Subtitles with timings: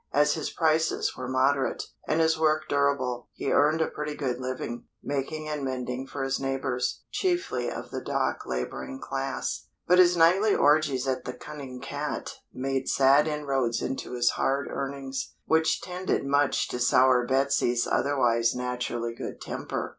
[0.11, 4.85] As his prices were moderate, and his work durable, he earned a pretty good living,
[5.03, 10.55] making and mending for his neighbours, chiefly of the dock labouring class; but his nightly
[10.55, 16.67] orgies at the "Cunning Cat" made sad inroads into his hard earnings, which tended much
[16.69, 19.89] to sour Betsy's otherwise naturally good temper.